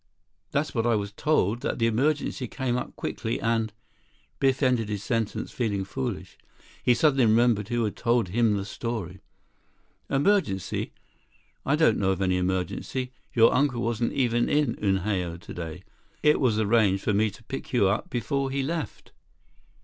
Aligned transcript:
That's 0.49 0.73
what 0.73 0.87
I 0.87 0.95
was 0.95 1.11
told, 1.11 1.61
that 1.61 1.77
the 1.77 1.85
emergency 1.85 2.47
came 2.47 2.75
up 2.75 2.95
quickly 2.95 3.39
and—" 3.39 3.71
Biff 4.39 4.63
ended 4.63 4.89
his 4.89 5.03
sentence 5.03 5.51
feeling 5.51 5.85
foolish. 5.85 6.39
He 6.81 6.95
suddenly 6.95 7.27
remembered 7.27 7.67
who 7.67 7.83
had 7.83 7.95
told 7.95 8.29
him 8.29 8.57
the 8.57 8.65
story. 8.65 9.19
"Emergency? 10.09 10.91
I 11.67 11.75
don't 11.75 11.99
know 11.99 12.09
of 12.09 12.19
any 12.23 12.37
emergency. 12.37 13.11
Your 13.35 13.53
uncle 13.53 13.83
wasn't 13.83 14.13
even 14.13 14.49
in 14.49 14.75
Unhao 14.81 15.39
today. 15.39 15.83
It 16.23 16.39
was 16.39 16.59
arranged 16.59 17.03
for 17.03 17.13
me 17.13 17.29
to 17.29 17.43
pick 17.43 17.71
you 17.71 17.87
up 17.87 18.09
before 18.09 18.49
he 18.49 18.63
left." 18.63 19.11